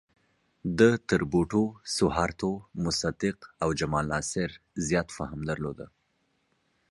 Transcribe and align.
ده 0.77 0.89
تر 1.09 1.21
بوټو، 1.31 1.63
سوهارتو، 1.95 2.51
مصدق 2.83 3.37
او 3.63 3.69
جمال 3.79 4.05
ناصر 4.13 4.49
زیات 4.87 5.07
فهم 5.17 5.39
درلود. 5.49 5.79